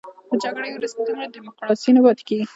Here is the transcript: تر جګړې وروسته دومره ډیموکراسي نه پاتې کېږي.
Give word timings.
تر 0.29 0.37
جګړې 0.43 0.69
وروسته 0.71 0.99
دومره 1.07 1.27
ډیموکراسي 1.35 1.89
نه 1.95 2.01
پاتې 2.05 2.23
کېږي. 2.27 2.45